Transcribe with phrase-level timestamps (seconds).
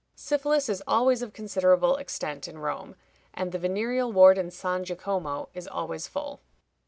[0.15, 2.95] Syphilis is always of considerable extent in Rome,
[3.35, 6.41] and the venereal ward in San Jacomo is always full.